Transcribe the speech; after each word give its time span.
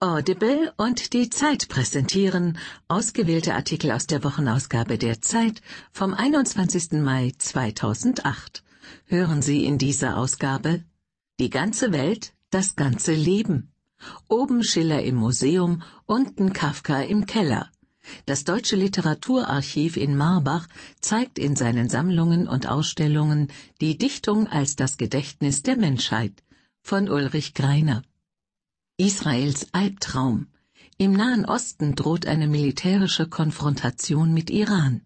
Audible 0.00 0.72
und 0.76 1.12
die 1.12 1.28
Zeit 1.28 1.68
präsentieren 1.68 2.56
ausgewählte 2.86 3.56
Artikel 3.56 3.90
aus 3.90 4.06
der 4.06 4.22
Wochenausgabe 4.22 4.96
der 4.96 5.20
Zeit 5.22 5.60
vom 5.90 6.14
21. 6.14 6.92
Mai 7.02 7.32
2008. 7.36 8.62
Hören 9.06 9.42
Sie 9.42 9.64
in 9.64 9.76
dieser 9.76 10.16
Ausgabe 10.16 10.84
Die 11.40 11.50
ganze 11.50 11.90
Welt, 11.90 12.32
das 12.50 12.76
ganze 12.76 13.12
Leben. 13.12 13.72
Oben 14.28 14.62
Schiller 14.62 15.02
im 15.02 15.16
Museum, 15.16 15.82
unten 16.06 16.52
Kafka 16.52 17.02
im 17.02 17.26
Keller. 17.26 17.68
Das 18.24 18.44
Deutsche 18.44 18.76
Literaturarchiv 18.76 19.96
in 19.96 20.16
Marbach 20.16 20.68
zeigt 21.00 21.40
in 21.40 21.56
seinen 21.56 21.88
Sammlungen 21.88 22.46
und 22.46 22.68
Ausstellungen 22.68 23.48
die 23.80 23.98
Dichtung 23.98 24.46
als 24.46 24.76
das 24.76 24.96
Gedächtnis 24.96 25.64
der 25.64 25.76
Menschheit 25.76 26.44
von 26.82 27.08
Ulrich 27.08 27.52
Greiner. 27.52 28.04
Israels 29.00 29.68
Albtraum. 29.70 30.48
Im 30.96 31.12
Nahen 31.12 31.44
Osten 31.44 31.94
droht 31.94 32.26
eine 32.26 32.48
militärische 32.48 33.28
Konfrontation 33.28 34.34
mit 34.34 34.50
Iran. 34.50 35.02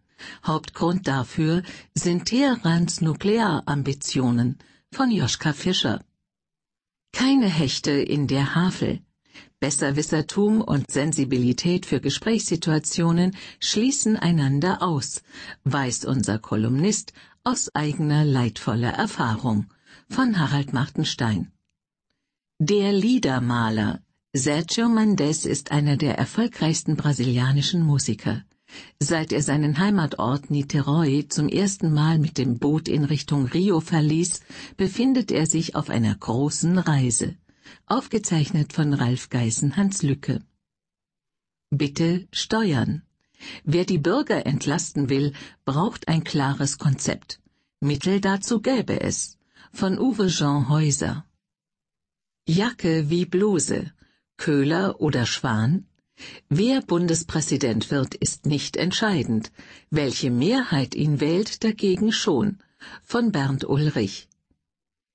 Hauptgrund 0.47 1.07
dafür 1.07 1.63
sind 1.95 2.25
Teherans 2.25 3.03
Nuklearambitionen 3.03 4.57
von 4.91 5.11
Joschka 5.11 5.53
Fischer. 5.53 6.03
Keine 7.13 7.49
Hechte 7.49 7.91
in 7.91 8.29
der 8.29 8.55
Havel. 8.55 9.03
Besserwissertum 9.61 10.63
und 10.63 10.91
Sensibilität 10.91 11.85
für 11.85 12.01
Gesprächssituationen 12.01 13.37
schließen 13.61 14.17
einander 14.17 14.81
aus, 14.81 15.23
weiß 15.65 16.07
unser 16.07 16.39
Kolumnist 16.39 17.13
aus 17.45 17.69
eigener 17.75 18.25
leidvoller 18.25 18.95
Erfahrung 18.95 19.67
von 20.09 20.39
Harald 20.39 20.73
Martenstein. 20.73 21.53
Der 22.65 22.93
Liedermaler 22.93 24.03
Sergio 24.33 24.89
Mendes 24.89 25.47
ist 25.47 25.73
einer 25.73 25.97
der 25.97 26.17
erfolgreichsten 26.17 26.95
brasilianischen 26.95 27.83
Musiker. 27.83 28.45
Seit 29.01 29.33
er 29.33 29.43
seinen 29.43 29.79
Heimatort 29.79 30.49
Niterói 30.49 31.27
zum 31.29 31.49
ersten 31.49 31.93
Mal 31.93 32.21
mit 32.21 32.39
dem 32.39 32.61
Boot 32.61 32.87
in 32.87 33.03
Richtung 33.03 33.47
Rio 33.47 33.81
verließ, 33.81 34.43
befindet 34.77 35.33
er 35.33 35.47
sich 35.47 35.75
auf 35.75 35.91
einer 35.91 36.15
großen 36.15 36.79
Reise 36.79 37.35
aufgezeichnet 37.87 38.73
von 38.73 38.95
Ralf 38.95 39.29
Geißen 39.29 39.77
Hans 39.77 40.05
Lücke. 40.05 40.41
Bitte 41.71 42.29
steuern. 42.31 43.03
Wer 43.65 43.85
die 43.85 43.99
Bürger 43.99 44.47
entlasten 44.47 45.09
will, 45.09 45.33
braucht 45.65 46.07
ein 46.07 46.23
klares 46.23 46.79
Konzept. 46.79 47.41
Mittel 47.81 48.21
dazu 48.21 48.61
gäbe 48.61 49.01
es. 49.01 49.37
Von 49.73 49.99
Uwe 49.99 50.29
Jean 50.29 50.69
Häuser. 50.69 51.27
Jacke 52.61 53.09
wie 53.09 53.25
Bluse. 53.25 53.93
Köhler 54.37 55.01
oder 55.01 55.25
Schwan? 55.25 55.87
Wer 56.51 56.83
Bundespräsident 56.83 57.91
wird, 57.91 58.15
ist 58.15 58.45
nicht 58.45 58.77
entscheidend. 58.77 59.51
Welche 59.89 60.31
Mehrheit 60.31 60.95
ihn 60.95 61.19
wählt, 61.21 61.65
dagegen 61.65 62.13
schon. 62.13 62.59
Von 63.03 63.33
Bernd 63.33 63.65
Ulrich. 63.65 64.29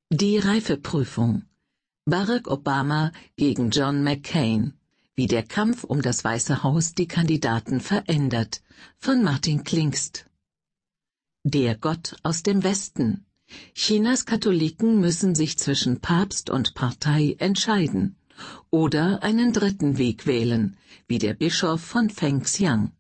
Die 0.10 0.40
Reifeprüfung. 0.40 1.44
Barack 2.06 2.48
Obama 2.48 3.12
gegen 3.36 3.70
John 3.70 4.04
McCain. 4.04 4.74
Wie 5.14 5.28
der 5.28 5.44
Kampf 5.44 5.84
um 5.84 6.02
das 6.02 6.24
Weiße 6.24 6.64
Haus 6.64 6.96
die 6.96 7.08
Kandidaten 7.08 7.82
verändert. 7.82 8.64
Von 8.98 9.22
Martin 9.22 9.64
Klingst. 9.64 10.26
Der 11.44 11.76
Gott 11.76 12.16
aus 12.24 12.42
dem 12.42 12.64
Westen. 12.64 13.27
Chinas 13.74 14.26
Katholiken 14.26 15.00
müssen 15.00 15.36
sich 15.36 15.58
zwischen 15.58 16.00
Papst 16.00 16.50
und 16.50 16.74
Partei 16.74 17.36
entscheiden 17.40 18.16
oder 18.70 19.24
einen 19.24 19.54
dritten 19.54 19.98
Weg 19.98 20.26
wählen, 20.26 20.78
wie 21.08 21.20
der 21.20 21.34
Bischof 21.34 21.82
von 21.82 22.10
Fengxiang. 22.10 22.92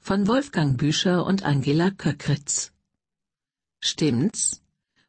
Von 0.00 0.26
Wolfgang 0.26 0.76
Büscher 0.78 1.26
und 1.26 1.42
Angela 1.42 1.90
Köckritz. 1.90 2.72
Stimmt's? 3.80 4.62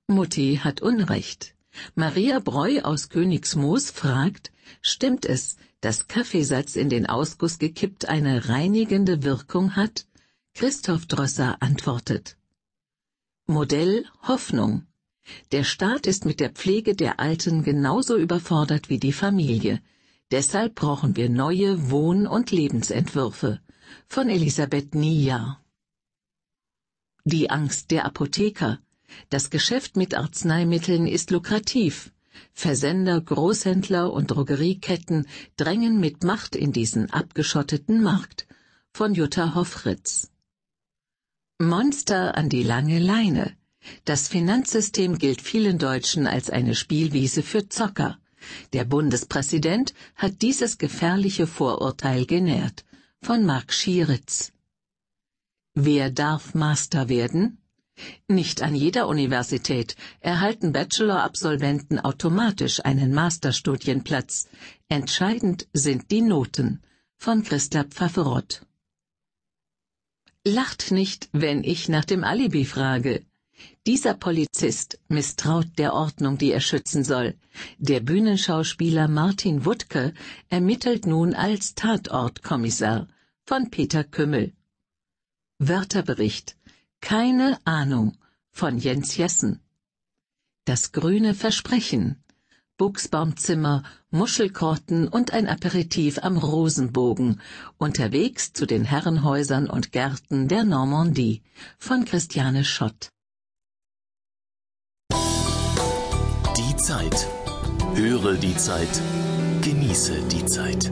Mutti 0.07 0.59
hat 0.63 0.81
Unrecht. 0.81 1.55
Maria 1.95 2.39
Breu 2.39 2.81
aus 2.81 3.09
Königsmoos 3.09 3.89
fragt, 3.91 4.51
stimmt 4.81 5.25
es, 5.25 5.57
dass 5.81 6.07
Kaffeesatz 6.07 6.75
in 6.75 6.89
den 6.89 7.07
Ausguss 7.07 7.57
gekippt 7.57 8.07
eine 8.07 8.49
reinigende 8.49 9.23
Wirkung 9.23 9.75
hat? 9.75 10.05
Christoph 10.53 11.07
Drosser 11.07 11.61
antwortet. 11.61 12.37
Modell 13.47 14.05
Hoffnung. 14.21 14.87
Der 15.51 15.65
Staat 15.65 16.07
ist 16.07 16.23
mit 16.23 16.39
der 16.39 16.51
Pflege 16.51 16.95
der 16.95 17.19
Alten 17.19 17.63
genauso 17.63 18.15
überfordert 18.15 18.87
wie 18.87 18.99
die 18.99 19.11
Familie. 19.11 19.81
Deshalb 20.31 20.75
brauchen 20.75 21.17
wir 21.17 21.29
neue 21.29 21.91
Wohn- 21.91 22.25
und 22.25 22.51
Lebensentwürfe. 22.51 23.59
Von 24.07 24.29
Elisabeth 24.29 24.95
Nia. 24.95 25.61
Die 27.25 27.49
Angst 27.49 27.91
der 27.91 28.05
Apotheker. 28.05 28.79
Das 29.29 29.49
Geschäft 29.49 29.97
mit 29.97 30.15
Arzneimitteln 30.15 31.05
ist 31.05 31.29
lukrativ. 31.29 32.13
Versender, 32.53 33.19
Großhändler 33.19 34.13
und 34.13 34.27
Drogerieketten 34.31 35.27
drängen 35.57 35.99
mit 35.99 36.23
Macht 36.23 36.55
in 36.55 36.71
diesen 36.71 37.11
abgeschotteten 37.11 38.01
Markt. 38.01 38.47
Von 38.93 39.13
Jutta 39.13 39.53
Hoffritz. 39.53 40.32
Monster 41.67 42.37
an 42.37 42.49
die 42.49 42.63
lange 42.63 42.99
Leine. 42.99 43.55
Das 44.05 44.27
Finanzsystem 44.27 45.17
gilt 45.17 45.41
vielen 45.41 45.77
Deutschen 45.77 46.27
als 46.27 46.49
eine 46.49 46.75
Spielwiese 46.75 47.43
für 47.43 47.67
Zocker. 47.69 48.17
Der 48.73 48.85
Bundespräsident 48.85 49.93
hat 50.15 50.41
dieses 50.41 50.77
gefährliche 50.77 51.47
Vorurteil 51.47 52.25
genährt. 52.25 52.85
Von 53.21 53.45
Mark 53.45 53.73
Schieritz. 53.73 54.51
Wer 55.75 56.11
darf 56.11 56.53
Master 56.53 57.09
werden? 57.09 57.57
Nicht 58.27 58.61
an 58.61 58.75
jeder 58.75 59.07
Universität 59.07 59.95
erhalten 60.19 60.71
Bachelor-Absolventen 60.71 61.99
automatisch 61.99 62.83
einen 62.83 63.13
Masterstudienplatz. 63.13 64.47
Entscheidend 64.89 65.67
sind 65.73 66.11
die 66.11 66.21
Noten. 66.21 66.81
Von 67.17 67.43
Christa 67.43 67.83
Pfafferott. 67.83 68.65
Lacht 70.45 70.91
nicht, 70.91 71.29
wenn 71.31 71.63
ich 71.63 71.87
nach 71.87 72.03
dem 72.03 72.23
Alibi 72.23 72.65
frage. 72.65 73.25
Dieser 73.87 74.13
Polizist 74.13 74.99
misstraut 75.07 75.67
der 75.77 75.93
Ordnung, 75.93 76.37
die 76.37 76.51
er 76.51 76.59
schützen 76.59 77.03
soll. 77.05 77.35
Der 77.77 78.01
Bühnenschauspieler 78.01 79.07
Martin 79.07 79.63
Wuttke 79.63 80.13
ermittelt 80.49 81.05
nun 81.05 81.33
als 81.33 81.75
Tatortkommissar 81.75 83.07
von 83.45 83.71
Peter 83.71 84.03
Kümmel. 84.03 84.53
Wörterbericht 85.59 86.57
keine 86.99 87.59
Ahnung 87.65 88.17
von 88.51 88.77
Jens 88.77 89.17
Jessen. 89.17 89.61
Das 90.65 90.93
grüne 90.93 91.33
Versprechen. 91.33 92.22
Buchsbaumzimmer, 92.77 93.83
Muschelkorten 94.09 95.07
und 95.07 95.31
ein 95.31 95.47
Aperitif 95.47 96.17
am 96.23 96.37
Rosenbogen, 96.37 97.39
unterwegs 97.77 98.51
zu 98.53 98.65
den 98.65 98.83
Herrenhäusern 98.83 99.69
und 99.69 99.91
Gärten 99.91 100.47
der 100.47 100.63
Normandie 100.63 101.43
von 101.77 102.03
Christiane 102.03 102.63
Schott. 102.63 103.09
Die 106.57 106.75
Zeit. 106.77 107.27
Höre 107.93 108.33
die 108.35 108.57
Zeit. 108.57 109.01
Genieße 109.61 110.23
die 110.31 110.45
Zeit. 110.45 110.91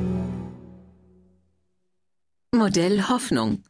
Modell 2.54 3.08
Hoffnung. 3.10 3.64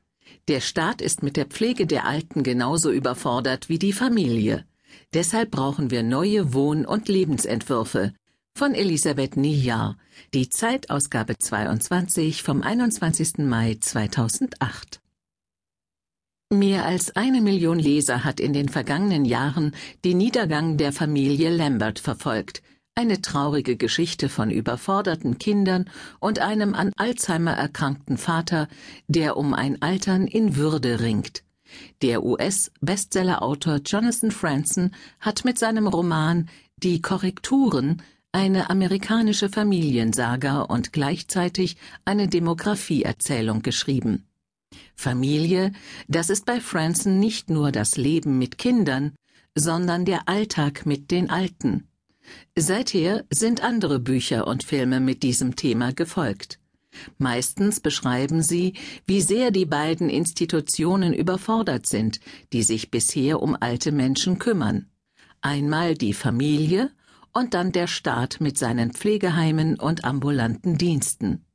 Der 0.49 0.59
Staat 0.59 1.01
ist 1.01 1.23
mit 1.23 1.37
der 1.37 1.45
Pflege 1.45 1.87
der 1.87 2.05
Alten 2.05 2.43
genauso 2.43 2.91
überfordert 2.91 3.69
wie 3.69 3.79
die 3.79 3.93
Familie. 3.93 4.65
Deshalb 5.13 5.51
brauchen 5.51 5.91
wir 5.91 6.03
neue 6.03 6.53
Wohn- 6.53 6.85
und 6.85 7.07
Lebensentwürfe. 7.07 8.13
Von 8.57 8.73
Elisabeth 8.73 9.37
Nijar, 9.37 9.97
die 10.33 10.49
Zeitausgabe 10.49 11.37
22 11.37 12.43
vom 12.43 12.61
21. 12.61 13.39
Mai 13.39 13.77
2008. 13.79 15.01
Mehr 16.53 16.85
als 16.85 17.15
eine 17.15 17.39
Million 17.39 17.79
Leser 17.79 18.25
hat 18.25 18.41
in 18.41 18.51
den 18.51 18.67
vergangenen 18.67 19.23
Jahren 19.23 19.73
den 20.03 20.17
Niedergang 20.17 20.77
der 20.77 20.91
Familie 20.91 21.49
Lambert 21.49 21.99
verfolgt, 21.99 22.61
eine 22.93 23.21
traurige 23.21 23.77
Geschichte 23.77 24.27
von 24.27 24.51
überforderten 24.51 25.37
Kindern 25.37 25.89
und 26.19 26.39
einem 26.39 26.73
an 26.73 26.91
Alzheimer 26.97 27.53
erkrankten 27.53 28.17
Vater, 28.17 28.67
der 29.07 29.37
um 29.37 29.53
ein 29.53 29.81
Altern 29.81 30.27
in 30.27 30.57
Würde 30.57 30.99
ringt. 30.99 31.43
Der 32.01 32.23
US-Bestsellerautor 32.23 33.81
Jonathan 33.85 34.31
Franzen 34.31 34.95
hat 35.19 35.45
mit 35.45 35.57
seinem 35.59 35.87
Roman 35.87 36.49
Die 36.77 37.01
Korrekturen 37.01 38.01
eine 38.31 38.69
amerikanische 38.69 39.49
Familiensaga 39.49 40.61
und 40.61 40.93
gleichzeitig 40.93 41.77
eine 42.05 42.27
Demografieerzählung 42.27 43.61
geschrieben. 43.61 44.25
Familie, 44.95 45.73
das 46.07 46.29
ist 46.29 46.45
bei 46.45 46.61
Franzen 46.61 47.19
nicht 47.19 47.49
nur 47.49 47.71
das 47.71 47.97
Leben 47.97 48.37
mit 48.37 48.57
Kindern, 48.57 49.13
sondern 49.55 50.05
der 50.05 50.29
Alltag 50.29 50.85
mit 50.85 51.11
den 51.11 51.29
Alten. 51.29 51.87
Seither 52.55 53.25
sind 53.29 53.61
andere 53.63 53.99
Bücher 53.99 54.47
und 54.47 54.63
Filme 54.63 54.99
mit 54.99 55.23
diesem 55.23 55.55
Thema 55.55 55.91
gefolgt. 55.91 56.60
Meistens 57.17 57.79
beschreiben 57.79 58.41
sie, 58.41 58.73
wie 59.05 59.21
sehr 59.21 59.51
die 59.51 59.65
beiden 59.65 60.09
Institutionen 60.09 61.13
überfordert 61.13 61.85
sind, 61.85 62.19
die 62.53 62.63
sich 62.63 62.91
bisher 62.91 63.41
um 63.41 63.57
alte 63.59 63.91
Menschen 63.91 64.39
kümmern. 64.39 64.87
Einmal 65.41 65.95
die 65.95 66.13
Familie 66.13 66.91
und 67.33 67.53
dann 67.53 67.71
der 67.71 67.87
Staat 67.87 68.41
mit 68.41 68.57
seinen 68.57 68.91
Pflegeheimen 68.91 69.79
und 69.79 70.03
ambulanten 70.03 70.77
Diensten. 70.77 71.45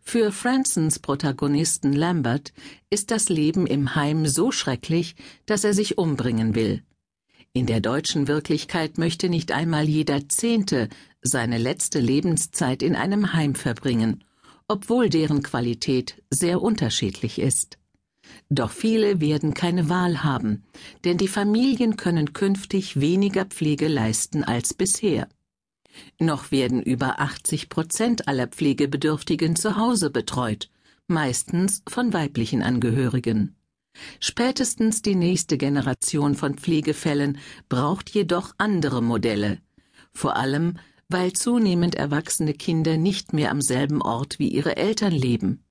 Für 0.00 0.30
Fransons 0.30 1.00
Protagonisten 1.00 1.92
Lambert 1.92 2.52
ist 2.90 3.10
das 3.10 3.28
Leben 3.28 3.66
im 3.66 3.96
Heim 3.96 4.26
so 4.26 4.52
schrecklich, 4.52 5.16
dass 5.46 5.64
er 5.64 5.74
sich 5.74 5.98
umbringen 5.98 6.54
will. 6.54 6.82
In 7.52 7.66
der 7.66 7.80
deutschen 7.80 8.28
Wirklichkeit 8.28 8.98
möchte 8.98 9.28
nicht 9.28 9.52
einmal 9.52 9.88
jeder 9.88 10.28
Zehnte 10.28 10.88
seine 11.22 11.58
letzte 11.58 12.00
Lebenszeit 12.00 12.82
in 12.82 12.94
einem 12.94 13.32
Heim 13.32 13.54
verbringen, 13.54 14.24
obwohl 14.68 15.08
deren 15.08 15.42
Qualität 15.42 16.22
sehr 16.30 16.62
unterschiedlich 16.62 17.38
ist. 17.38 17.78
Doch 18.48 18.70
viele 18.70 19.20
werden 19.20 19.54
keine 19.54 19.88
Wahl 19.88 20.22
haben, 20.22 20.64
denn 21.04 21.18
die 21.18 21.28
Familien 21.28 21.96
können 21.96 22.32
künftig 22.32 23.00
weniger 23.00 23.44
Pflege 23.44 23.88
leisten 23.88 24.44
als 24.44 24.74
bisher. 24.74 25.28
Noch 26.18 26.50
werden 26.50 26.82
über 26.82 27.20
80 27.20 27.68
Prozent 27.68 28.28
aller 28.28 28.46
Pflegebedürftigen 28.48 29.56
zu 29.56 29.76
Hause 29.76 30.10
betreut, 30.10 30.70
meistens 31.06 31.82
von 31.88 32.12
weiblichen 32.12 32.62
Angehörigen. 32.62 33.56
Spätestens 34.18 35.02
die 35.02 35.14
nächste 35.14 35.56
Generation 35.56 36.34
von 36.34 36.54
Pflegefällen 36.54 37.38
braucht 37.68 38.10
jedoch 38.10 38.54
andere 38.58 39.02
Modelle, 39.02 39.58
vor 40.12 40.36
allem 40.36 40.78
weil 41.08 41.32
zunehmend 41.32 41.94
erwachsene 41.94 42.54
Kinder 42.54 42.96
nicht 42.96 43.32
mehr 43.32 43.50
am 43.50 43.60
selben 43.60 44.02
Ort 44.02 44.38
wie 44.38 44.48
ihre 44.48 44.76
Eltern 44.76 45.12
leben. 45.12 45.64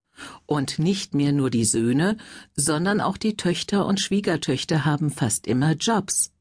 Und 0.46 0.80
nicht 0.80 1.16
mehr 1.16 1.32
nur 1.32 1.50
die 1.50 1.66
Söhne, 1.66 2.18
sondern 2.56 3.02
auch 3.02 3.18
die 3.18 3.36
Töchter 3.36 3.86
und 3.86 4.00
Schwiegertöchter 4.00 4.86
haben 4.86 5.10
fast 5.10 5.48
immer 5.48 5.74
Jobs. 5.74 6.32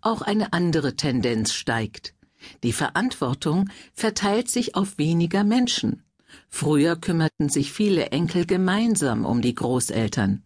Auch 0.00 0.22
eine 0.22 0.52
andere 0.52 0.96
Tendenz 0.96 1.52
steigt. 1.52 2.14
Die 2.62 2.72
Verantwortung 2.72 3.68
verteilt 3.92 4.50
sich 4.50 4.74
auf 4.74 4.98
weniger 4.98 5.44
Menschen. 5.44 6.02
Früher 6.48 6.96
kümmerten 6.96 7.48
sich 7.48 7.72
viele 7.72 8.06
Enkel 8.06 8.46
gemeinsam 8.46 9.24
um 9.24 9.42
die 9.42 9.54
Großeltern. 9.54 10.42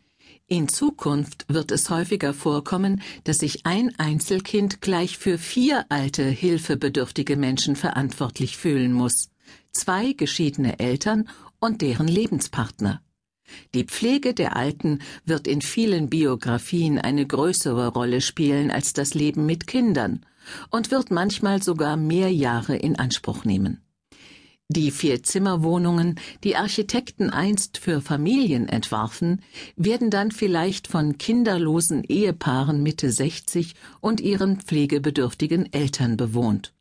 In 0.52 0.68
Zukunft 0.68 1.46
wird 1.48 1.70
es 1.70 1.88
häufiger 1.88 2.34
vorkommen, 2.34 3.00
dass 3.24 3.38
sich 3.38 3.64
ein 3.64 3.98
Einzelkind 3.98 4.82
gleich 4.82 5.16
für 5.16 5.38
vier 5.38 5.86
alte, 5.88 6.24
hilfebedürftige 6.24 7.38
Menschen 7.38 7.74
verantwortlich 7.74 8.58
fühlen 8.58 8.92
muss. 8.92 9.30
Zwei 9.70 10.12
geschiedene 10.12 10.78
Eltern 10.78 11.26
und 11.58 11.80
deren 11.80 12.06
Lebenspartner. 12.06 13.00
Die 13.72 13.84
Pflege 13.84 14.34
der 14.34 14.54
Alten 14.54 14.98
wird 15.24 15.46
in 15.46 15.62
vielen 15.62 16.10
Biografien 16.10 16.98
eine 16.98 17.26
größere 17.26 17.88
Rolle 17.88 18.20
spielen 18.20 18.70
als 18.70 18.92
das 18.92 19.14
Leben 19.14 19.46
mit 19.46 19.66
Kindern 19.66 20.26
und 20.68 20.90
wird 20.90 21.10
manchmal 21.10 21.62
sogar 21.62 21.96
mehr 21.96 22.30
Jahre 22.30 22.76
in 22.76 22.98
Anspruch 22.98 23.46
nehmen. 23.46 23.81
Die 24.68 24.90
Vier-Zimmer-Wohnungen, 24.90 26.18
die 26.44 26.56
Architekten 26.56 27.28
einst 27.28 27.76
für 27.76 28.00
Familien 28.00 28.68
entwarfen, 28.68 29.42
werden 29.76 30.08
dann 30.08 30.30
vielleicht 30.30 30.86
von 30.86 31.18
kinderlosen 31.18 32.04
Ehepaaren 32.04 32.82
Mitte 32.82 33.12
60 33.12 33.74
und 34.00 34.20
ihren 34.20 34.60
pflegebedürftigen 34.60 35.70
Eltern 35.72 36.16
bewohnt. 36.16 36.72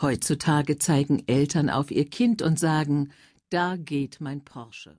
Heutzutage 0.00 0.78
zeigen 0.78 1.22
Eltern 1.26 1.68
auf 1.68 1.90
ihr 1.90 2.08
Kind 2.08 2.40
und 2.40 2.58
sagen, 2.58 3.10
da 3.50 3.76
geht 3.76 4.20
mein 4.20 4.42
Porsche. 4.42 4.98